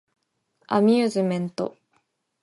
[0.65, 1.77] アミューズメント